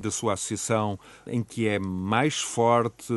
[0.00, 3.12] da sua associação, em que é mais forte?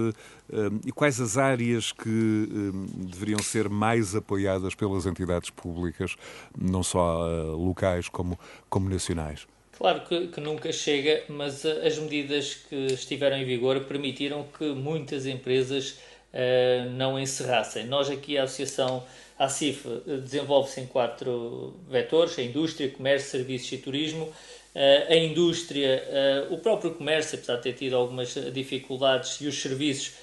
[0.84, 6.16] E quais as áreas que deveriam ser mais apoiadas pelas entidades públicas,
[6.58, 8.38] não só locais como,
[8.68, 9.46] como nacionais?
[9.82, 14.66] Claro que, que, nunca chega, mas ah, as medidas que estiveram em vigor permitiram que
[14.66, 15.98] muitas empresas
[16.32, 17.88] uh, não encerrassem.
[17.88, 19.04] Nós aqui, a Associação,
[19.40, 19.88] a A CIF
[20.24, 24.32] desenvolve-se em quatro vetores: a indústria, comércio, serviços e turismo.
[25.10, 26.02] A indústria,
[26.50, 30.14] o próprio comércio, apesar de ter tido algumas dificuldades, e os serviços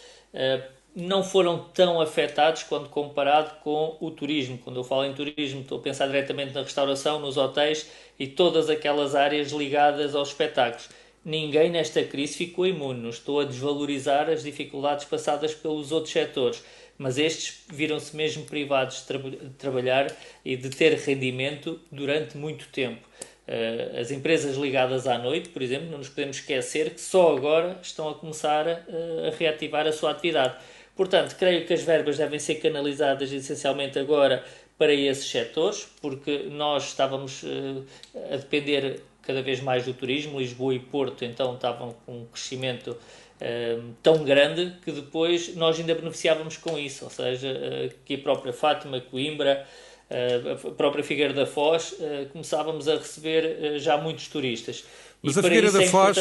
[0.95, 4.59] não foram tão afetados quando comparado com o turismo.
[4.59, 8.69] Quando eu falo em turismo, estou a pensar diretamente na restauração, nos hotéis e todas
[8.69, 10.89] aquelas áreas ligadas aos espetáculos.
[11.25, 13.01] Ninguém nesta crise ficou imune.
[13.01, 16.65] Não estou a desvalorizar as dificuldades passadas pelos outros setores,
[16.97, 20.11] mas estes viram-se mesmo privados de, tra de trabalhar
[20.45, 23.07] e de ter rendimento durante muito tempo.
[23.47, 27.79] Uh, as empresas ligadas à noite, por exemplo, não nos podemos esquecer que só agora
[27.81, 30.57] estão a começar a, a reativar a sua atividade
[30.99, 34.45] Portanto, creio que as verbas devem ser canalizadas essencialmente agora
[34.77, 37.85] para esses setores, porque nós estávamos uh,
[38.33, 42.89] a depender cada vez mais do turismo, Lisboa e Porto então estavam com um crescimento
[42.91, 48.19] uh, tão grande que depois nós ainda beneficiávamos com isso, ou seja, uh, que a
[48.19, 49.65] própria Fátima, Coimbra,
[50.11, 51.95] a própria Figueira da Foz,
[52.33, 54.83] começávamos a receber já muitos turistas.
[55.21, 56.17] Mas a Figueira da é Foz,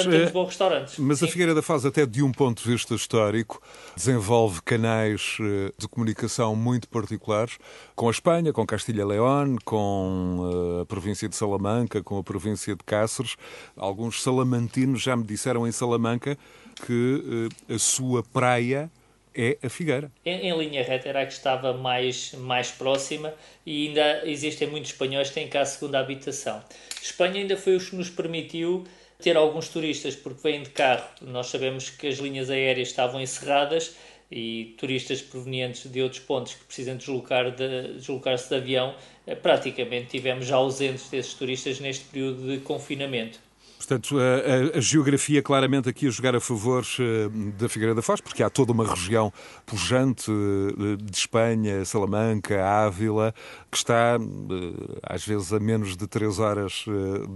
[0.98, 1.26] mas Sim.
[1.26, 3.62] a Figueira da Foz, até de um ponto de vista histórico,
[3.96, 7.60] desenvolve canais eh, de comunicação muito particulares
[7.96, 12.84] com a Espanha, com Castilha-León, com eh, a província de Salamanca, com a província de
[12.84, 13.36] Cáceres.
[13.76, 16.36] Alguns salamantinos já me disseram em Salamanca
[16.84, 18.90] que eh, a sua praia
[19.38, 20.12] é a Figueira.
[20.26, 24.92] Em, em, linha reta era a que estava mais, mais próxima e ainda existem muitos
[24.92, 26.64] espanhóis que têm cá a segunda habitação.
[27.02, 28.84] Espanha ainda foi o que nos permitiu
[29.20, 31.08] ter alguns turistas, porque vêm de carro.
[31.22, 33.96] Nós sabemos que as linhas aéreas estavam encerradas
[34.32, 38.96] e turistas provenientes de outros pontos que precisam deslocar de, deslocar-se de avião,
[39.26, 43.40] eh, praticamente tivemos já ausentes desses turistas neste período de confinamento.
[43.78, 48.02] Portanto, a, a, a, geografia claramente aqui a jogar a favor uh, da Figueira da
[48.02, 49.32] Foz, porque há toda uma região
[49.66, 53.34] pujante uh, de Espanha, Salamanca, Ávila,
[53.72, 56.86] que está uh, às vezes a menos de três horas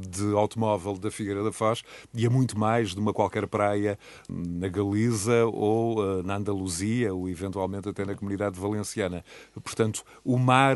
[0.10, 4.68] de automóvel da Figueira da Foz e a muito mais de uma qualquer praia na
[4.68, 9.24] Galiza ou na Andaluzia ou eventualmente até na comunidade valenciana.
[9.64, 10.76] Portanto, o mar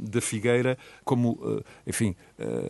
[0.00, 2.14] da Figueira como, enfim,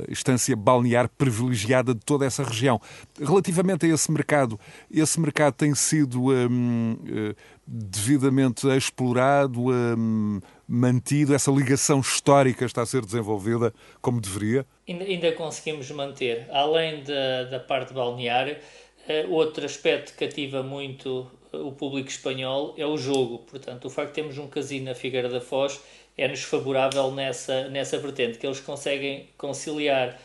[0.09, 2.81] instância balnear privilegiada de toda essa região.
[3.21, 4.59] Relativamente a esse mercado,
[4.91, 7.35] esse mercado tem sido hum, eh,
[7.67, 14.67] devidamente explorado, hum, mantido, essa ligação histórica está a ser desenvolvida como deveria?
[14.89, 16.47] Ainda, ainda conseguimos manter.
[16.51, 22.87] Além da, da parte balnear, uh, outro aspecto que cativa muito o público espanhol é
[22.87, 23.39] o jogo.
[23.39, 25.81] Portanto, o facto de termos um casino na Figueira da Foz
[26.17, 30.19] é-nos favorável nessa, nessa vertente, que eles conseguem conciliar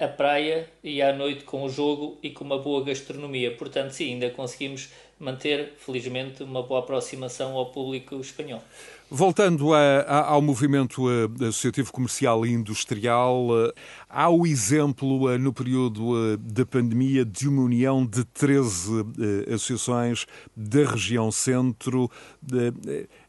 [0.00, 3.54] a praia e à noite com o jogo e com uma boa gastronomia.
[3.54, 8.62] Portanto, sim, ainda conseguimos manter, felizmente, uma boa aproximação ao público espanhol.
[9.10, 13.72] Voltando a, a, ao movimento eh, associativo comercial e industrial, eh,
[14.08, 19.06] há o exemplo no período da pandemia de uma união de 13
[19.52, 22.10] associações da região centro.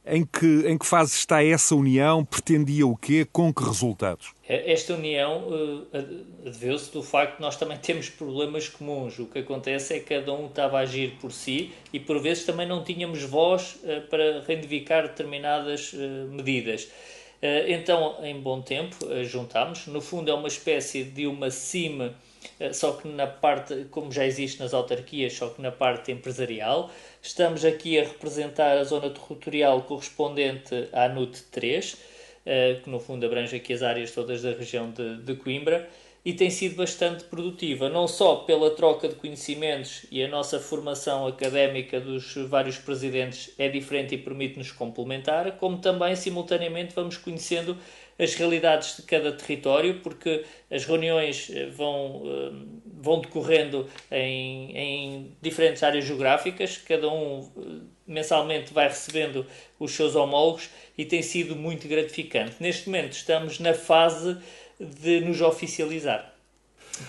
[0.05, 2.23] Em que, em que fase está essa união?
[2.25, 3.27] Pretendia o quê?
[3.31, 4.33] Com que resultados?
[4.47, 5.87] Esta união uh,
[6.43, 9.19] deveu-se do facto de nós também temos problemas comuns.
[9.19, 12.45] O que acontece é que cada um estava a agir por si e por vezes
[12.45, 15.97] também não tínhamos voz uh, para reivindicar determinadas uh,
[16.31, 16.89] medidas.
[17.41, 19.87] Então, em bom tempo, juntámos.
[19.87, 22.13] No fundo, é uma espécie de uma CIM,
[22.73, 26.91] só que na parte, como já existe nas autarquias, só que na parte empresarial.
[27.21, 31.97] Estamos aqui a representar a zona territorial correspondente à NUT 3,
[32.45, 35.89] eh, que no fundo abrange aqui as áreas todas da região de, de Coimbra,
[36.23, 41.25] e tem sido bastante produtiva, não só pela troca de conhecimentos e a nossa formação
[41.25, 47.77] académica dos vários presidentes é diferente e permite-nos complementar, como também, simultaneamente, vamos conhecendo
[48.19, 52.51] as realidades de cada território, porque as reuniões eh, vão, eh,
[53.01, 59.45] vão decorrendo em, em diferentes áreas geográficas, cada um eh, mensalmente vai recebendo
[59.79, 62.57] os seus homólogos e tem sido muito gratificante.
[62.59, 64.37] Neste momento estamos na fase
[64.77, 66.33] de nos oficializar.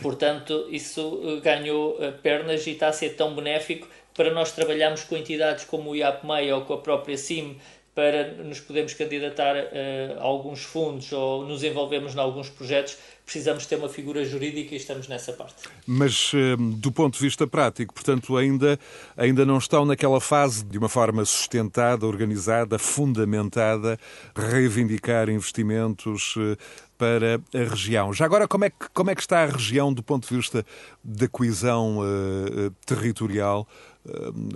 [0.00, 5.64] Portanto, isso ganhou pernas e está a ser tão benéfico para nós trabalharmos com entidades
[5.64, 7.58] como o IAPMEI ou com a própria CIM
[8.00, 13.76] para nos podermos candidatar a alguns fundos ou nos envolvermos em alguns projetos, precisamos ter
[13.76, 15.68] uma figura jurídica e estamos nessa parte.
[15.86, 18.80] Mas uh, do ponto de vista prático, portanto, ainda,
[19.18, 23.98] ainda não estão naquela fase de uma forma sustentada, organizada, fundamentada,
[24.34, 26.56] reivindicar investimentos, uh,
[27.00, 28.12] para a região.
[28.12, 30.66] Já agora, como é que, como é que está a região do ponto de vista
[31.02, 33.66] da coesão uh, territorial?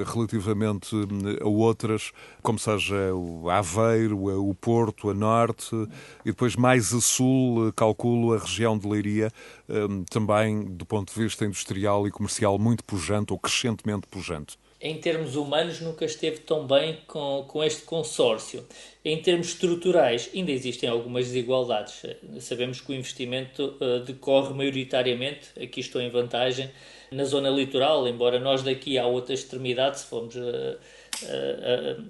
[0.07, 0.96] Relativamente
[1.40, 5.74] a outras, como seja o Aveiro, o Porto, a Norte,
[6.24, 9.30] e depois mais a Sul, calculo a região de Leiria,
[10.11, 15.35] também do ponto de vista industrial e comercial muito pujante ou crescentemente pujante em termos
[15.35, 18.62] humanos, nunca esteve tão bem com, com este consórcio.
[19.03, 22.03] Em termos estruturais, ainda existem algumas desigualdades.
[22.40, 26.70] Sabemos que o investimento uh, decorre maioritariamente, aqui estou em vantagem,
[27.11, 30.77] na zona litoral, embora nós daqui à outra extremidade, se formos uh,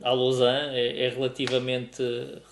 [0.02, 2.02] a Lausanne, é, é, relativamente,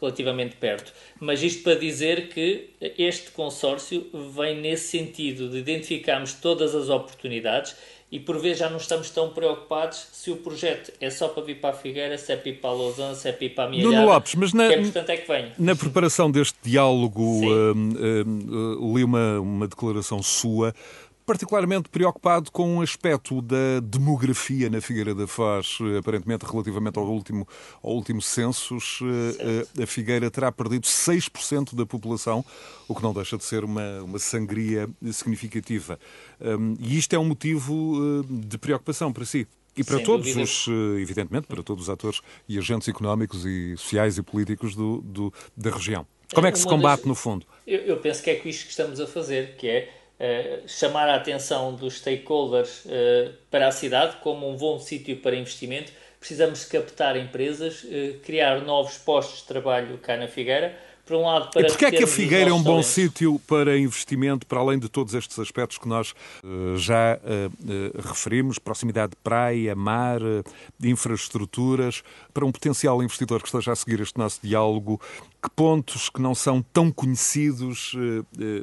[0.00, 0.92] relativamente perto.
[1.18, 7.74] Mas isto para dizer que este consórcio vem nesse sentido de identificarmos todas as oportunidades
[8.12, 11.54] e por vezes já não estamos tão preocupados se o projeto é só para vir
[11.56, 13.64] para a Figueira, se é para ir para a Lausanne, se é para ir para
[13.64, 13.96] a Mialhada.
[13.96, 19.66] Nuno Lopes, mas na, é é na preparação deste diálogo uh, uh, li uma, uma
[19.66, 20.74] declaração sua
[21.24, 25.78] particularmente preocupado com um aspecto da demografia na Figueira da Foz.
[25.98, 27.46] Aparentemente, relativamente ao último,
[27.82, 32.44] ao último census, eh, eh, a Figueira terá perdido 6% da população,
[32.88, 35.98] o que não deixa de ser uma, uma sangria significativa.
[36.40, 39.46] Hum, e isto é um motivo eh, de preocupação para si.
[39.74, 40.42] E para Sem todos dúvida.
[40.42, 40.68] os,
[41.00, 45.70] evidentemente, para todos os atores e agentes económicos e sociais e políticos do, do da
[45.70, 46.06] região.
[46.34, 47.46] Como é que se combate, no fundo?
[47.66, 51.16] Eu, eu penso que é isto que estamos a fazer, que é eh, chamar a
[51.16, 55.90] atenção dos stakeholders uh, para a cidade como um bom sítio para investimento.
[56.20, 60.78] Precisamos captar empresas, uh, criar novos postos de trabalho cá na Figueira.
[61.12, 63.76] Por um lado, para e porquê é que a Figueira é um bom sítio para
[63.76, 66.14] investimento, para além de todos estes aspectos que nós
[66.76, 67.20] já
[68.02, 70.20] referimos, proximidade de praia, mar,
[70.82, 74.98] infraestruturas, para um potencial investidor que esteja a seguir este nosso diálogo,
[75.42, 77.92] que pontos que não são tão conhecidos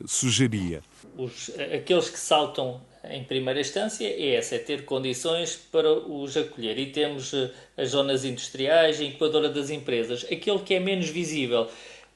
[0.07, 0.81] sugeria?
[1.19, 6.77] os, aqueles que saltam em primeira instância é essa, é ter condições para os acolher.
[6.77, 7.33] E temos
[7.77, 10.25] as zonas industriais, a incubadora das empresas.
[10.31, 11.67] Aquele que é menos visível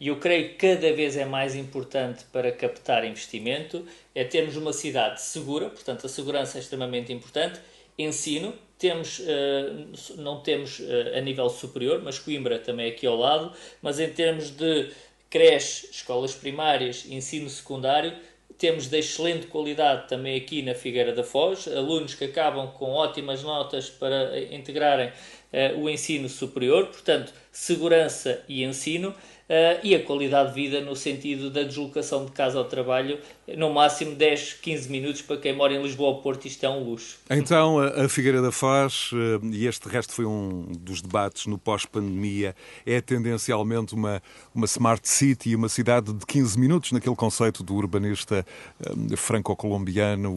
[0.04, 4.74] e eu creio que cada vez é mais importante para captar investimento é termos uma
[4.74, 7.62] cidade segura, portanto a segurança é extremamente importante.
[7.98, 9.72] Ensino, temos, eh,
[10.18, 14.10] não temos eh, a nível superior, mas Coimbra também é aqui ao lado, mas em
[14.10, 14.92] termos de
[15.30, 18.14] creche, escolas primárias, ensino secundário,
[18.58, 23.42] temos de excelente qualidade também aqui na Figueira da Foz, alunos que acabam com ótimas
[23.42, 29.14] notas para integrarem uh, o ensino superior, portanto, segurança e ensino.
[29.54, 33.20] Uh, e a qualidade de vida no sentido da deslocação de casa ao trabalho,
[33.56, 36.84] no máximo 10, 15 minutos para quem mora em Lisboa ou Porto, isto é um
[36.84, 37.20] luxo.
[37.30, 42.56] Então, a Figueira da Foz, uh, e este resto foi um dos debates no pós-pandemia,
[42.84, 44.24] é tendencialmente uma,
[44.56, 48.44] uma smart city, uma cidade de 15 minutos, naquele conceito do urbanista
[48.80, 50.36] uh, franco-colombiano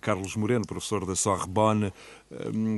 [0.00, 1.92] Carlos Moreno, professor da Sorbonne,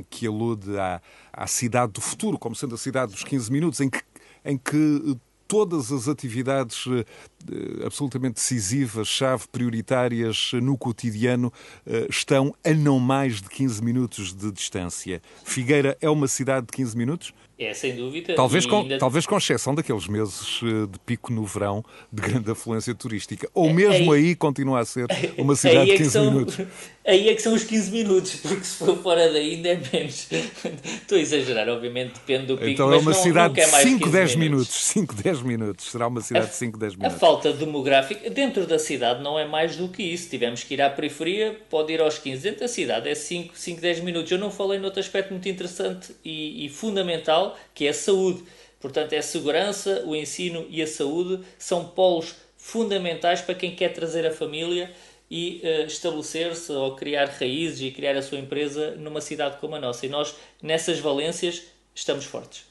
[0.09, 0.99] que alude à,
[1.31, 4.01] à cidade do futuro, como sendo a cidade dos 15 minutos, em que
[4.47, 11.51] em que todas as atividades eh, absolutamente decisivas, chave, prioritárias no cotidiano,
[11.85, 15.21] eh, estão a não mais de 15 minutos de distância.
[15.43, 17.33] Figueira é uma cidade de 15 minutos?
[17.59, 18.35] É, sem dúvida.
[18.35, 18.99] Talvez, com, ainda...
[18.99, 23.49] talvez com exceção daqueles meses eh, de pico no verão, de grande afluência turística.
[23.51, 25.07] Ou é, mesmo aí, aí continua a ser
[25.39, 26.59] uma cidade é de 15 são, minutos.
[27.07, 30.27] Aí é que são os 15 minutos, porque se for fora daí ainda é menos.
[30.83, 32.69] Estou a exagerar, obviamente, depende do pico.
[32.69, 34.75] Então é uma não, cidade de 5, 10 minutos.
[34.75, 35.89] 5, 10 minutos.
[35.89, 37.15] Será uma cidade a, de 5, 10 minutos.
[37.15, 40.29] A falta demográfica, dentro da cidade, não é mais do que isso.
[40.29, 42.43] Tivemos que ir à periferia, pode ir aos 15.
[42.43, 44.29] Dentro da cidade é 5, 5 10 minutos.
[44.29, 48.43] Eu não falei noutro aspecto muito interessante e, e fundamental, que é a saúde.
[48.79, 53.93] Portanto, é a segurança, o ensino e a saúde são polos fundamentais para quem quer
[53.93, 54.91] trazer a família
[55.29, 59.79] e uh, estabelecer-se ou criar raízes e criar a sua empresa numa cidade como a
[59.79, 60.05] nossa.
[60.05, 62.65] E nós, nessas valências, estamos fortes.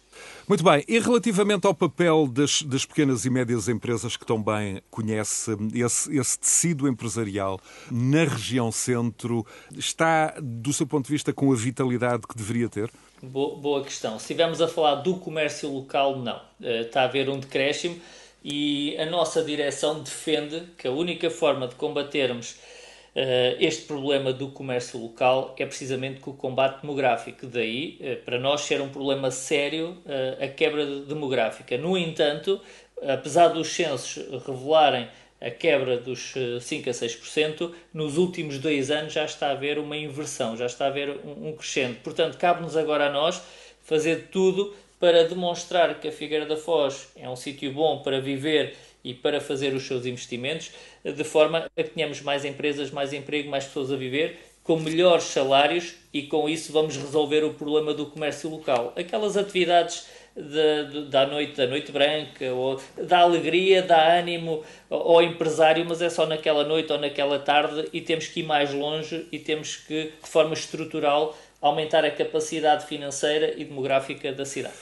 [0.49, 5.51] Muito bem, e relativamente ao papel das, das pequenas e médias empresas que também conhece
[5.75, 7.61] esse, esse, tecido empresarial
[7.91, 9.45] na região centro,
[9.77, 12.91] está, do seu ponto de vista, com a vitalidade que deveria ter?
[13.23, 14.19] Boa, boa questão.
[14.19, 16.37] Se estivermos a falar do comércio local, não.
[16.61, 17.99] Uh, está a haver um decréscimo
[18.45, 24.49] e a nossa direção defende que a única forma de combatermos uh, este problema do
[24.49, 27.47] comércio local é precisamente com o combate demográfico.
[27.47, 29.97] Daí, uh, para nós, ser um problema sério
[30.39, 31.79] a quebra demográfica.
[31.79, 32.61] No entanto,
[33.01, 35.09] apesar dos censos revelarem
[35.41, 39.97] a quebra dos 5 a 6%, nos últimos dois anos já está a haver uma
[39.97, 42.01] inversão, já está a haver um, um crescente.
[42.03, 43.43] Portanto, cabe-nos agora a nós
[43.83, 48.75] fazer tudo para demonstrar que a Figueira da Foz é um sítio bom para viver
[49.05, 50.73] e para fazer os seus investimentos,
[51.05, 55.25] de forma a que tenhamos mais empresas, mais emprego, mais pessoas a viver, com melhores
[55.25, 58.93] salários e com isso vamos resolver o problema do comércio local.
[58.97, 66.03] Aquelas atividades da noite, da noite branca, ou da alegria, dá ânimo ao empresário, mas
[66.03, 69.77] é só naquela noite ou naquela tarde e temos que ir mais longe e temos
[69.77, 74.75] que, de forma estrutural, aumentar a capacidade financeira e demográfica da cidade.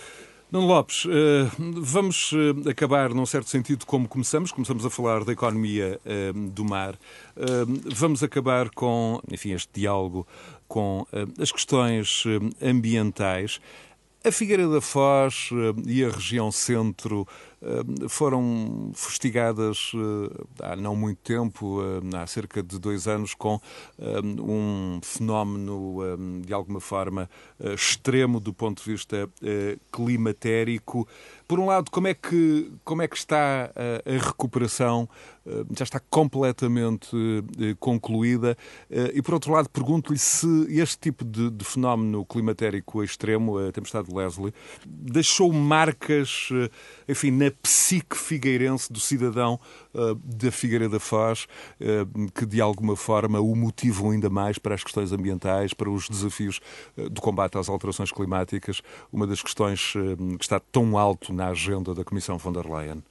[0.55, 4.53] Nuno Lopes, eh, vamos eh, acabar, num certo sentido, como começamos.
[4.53, 6.97] Começamos a falar da economia eh, do mar.
[7.87, 10.25] Vamos acabar com, enfim, este diálogo
[10.69, 11.05] com
[11.41, 12.25] as questões
[12.63, 13.61] ambientais.
[14.27, 15.51] A Figueira da Foz
[15.87, 17.29] e a região centro
[18.09, 19.93] foram fustigadas
[20.61, 21.81] há não muito tempo,
[22.15, 23.61] há cerca de dois anos, com
[24.41, 25.99] um fenómeno
[26.45, 27.29] de alguma forma
[27.75, 29.29] extremo do ponto de vista
[29.91, 31.09] climatérico.
[31.47, 35.09] Por um lado, como é que, como é que está a, a recuperação?
[35.77, 37.11] Já está completamente
[37.79, 38.57] concluída?
[38.91, 44.09] E por outro lado, pergunto-lhe se este tipo de, de, fenómeno climatérico extremo, a tempestade
[44.09, 44.55] de Leslie,
[44.87, 46.49] deixou marcas,
[47.07, 49.59] enfim, na psique figueirense do cidadão
[49.95, 51.47] uh, da Figueira da Foz,
[51.81, 56.09] uh, que de alguma forma o motivam ainda mais para as questões ambientais, para os
[56.09, 56.61] desafios
[56.97, 58.83] uh, do combate às alterações climáticas,
[59.13, 59.93] uma das questões
[60.39, 63.03] que está tão alto na agenda da Comissão von der Leyen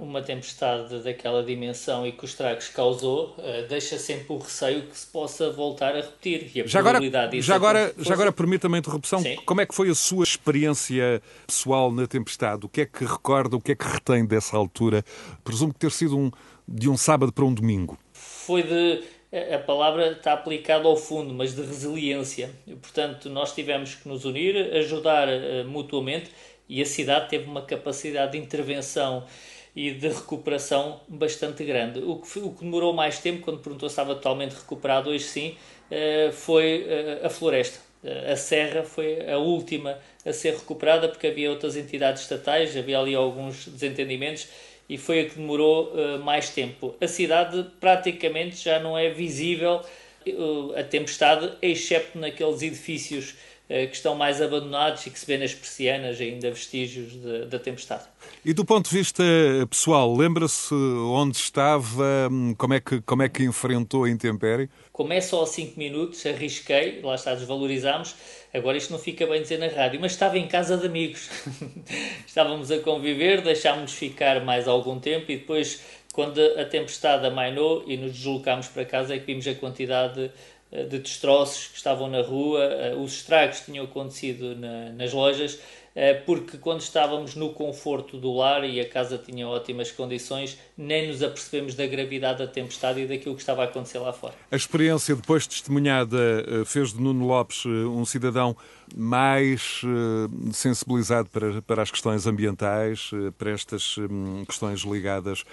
[0.00, 3.36] uma tempestade daquela dimensão e que os estragos causou,
[3.68, 6.50] deixa sempre o receio que se possa voltar a repetir.
[6.54, 7.00] E a já agora,
[7.40, 9.20] já agora, já agora permita-me a interrupção.
[9.20, 9.36] Sim.
[9.44, 12.66] Como é que foi a sua experiência pessoal na tempestade?
[12.66, 15.04] O que é que recorda, o que é que retém dessa altura?
[15.44, 16.30] Presumo que ter sido um,
[16.66, 17.98] de um sábado para um domingo.
[18.12, 19.02] Foi de
[19.54, 22.50] a palavra está aplicada ao fundo, mas de resiliência.
[22.82, 26.30] Portanto, nós tivemos que nos unir, ajudar uh, mutuamente
[26.68, 29.24] e a cidade teve uma capacidade de intervenção
[29.74, 32.00] e de recuperação bastante grande.
[32.00, 35.56] O que, o que demorou mais tempo, quando perguntou se estava totalmente recuperado, hoje sim,
[35.90, 37.80] eh, foi eh, a floresta.
[38.04, 42.98] Eh, a serra foi a última a ser recuperada porque havia outras entidades estatais, havia
[42.98, 44.48] ali alguns desentendimentos
[44.88, 46.94] e foi a que demorou mais tempo.
[47.00, 49.80] A cidade praticamente já não é visível
[50.76, 53.36] a tempestade, excepto naqueles edifícios
[53.86, 58.04] que estão mais abandonados e que se vê nas persianas ainda vestígios de, da tempestade.
[58.44, 59.22] E do ponto de vista
[59.70, 64.68] pessoal, lembra-se onde estava, hum, como é que, como é que enfrentou a intempérie?
[64.92, 68.14] Começa só 5 minutos, arrisquei, lá está, desvalorizámos.
[68.52, 71.30] Agora isto não fica bem dizer na rádio, mas estava em casa de amigos.
[72.26, 77.96] Estávamos a conviver, deixámos-nos ficar mais algum tempo e depois, quando a tempestade amainou e
[77.96, 80.30] nos deslocámos para casa, é que vimos a quantidade eh,
[80.72, 85.60] de destroços que estavam na rua, eh, os estragos que tinham acontecido na, nas lojas,
[85.94, 91.08] eh, porque quando estávamos no conforto do lar e a casa tinha ótimas condições, nem
[91.08, 94.34] nos apercebemos da gravidade da tempestade e daquilo que estava a acontecer lá fora.
[94.50, 96.18] A experiência depois testemunhada
[96.66, 98.56] fez de Nuno Lopes um cidadão
[98.94, 105.44] mais uh, sensibilizado para, para as questões ambientais, para estas um, questões ligadas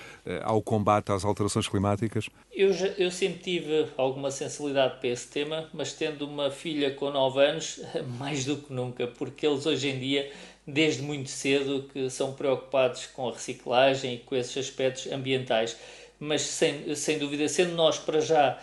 [0.43, 2.29] ao combate às alterações climáticas?
[2.51, 7.39] Eu, eu sempre tive alguma sensibilidade para esse tema, mas tendo uma filha com 9
[7.39, 7.81] anos,
[8.19, 10.31] mais do que nunca, porque eles hoje em dia,
[10.73, 15.77] desde muito cedo, que são preocupados com a reciclagem e com esses aspectos ambientais.
[16.19, 18.59] Mas sem, sem dúvida, sendo nós para já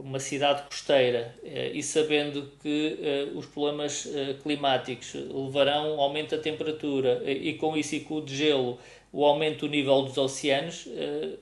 [0.00, 6.34] uma cidade costeira eh, e sabendo que eh, os problemas eh, climáticos levarão ao aumento
[6.34, 8.78] da temperatura e com isso e com o degelo
[9.12, 10.86] o aumento do nível dos oceanos,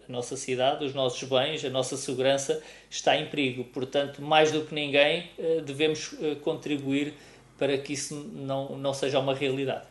[0.08, 3.62] a nossa cidade, os nossos bens, a nossa segurança está em perigo.
[3.62, 5.28] Portanto, mais do que ninguém,
[5.66, 7.12] devemos contribuir
[7.58, 9.84] para que isso não, não seja uma realidade.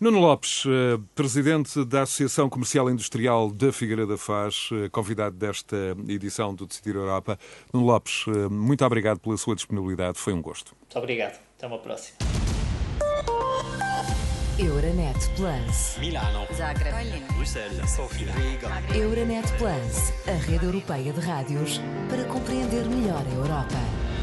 [0.00, 5.36] Nuno Lopes, eh, presidente da Associação Comercial e Industrial da Figueira da Faz, eh, convidado
[5.36, 7.38] desta edição do Decidir Europa.
[7.72, 10.74] Nuno Lopes, eh, muito obrigado pela sua disponibilidade, foi um gosto.
[10.80, 12.18] Muito obrigado, até uma próxima.
[14.58, 15.96] Euronet Plus.
[15.98, 16.46] Milano.
[16.54, 17.24] Zagreb.
[17.34, 17.90] Bruxelas.
[17.90, 18.32] Sofia.
[18.32, 18.96] Riga.
[18.96, 24.13] Euronet Plus, a rede europeia de rádios para compreender melhor a Europa.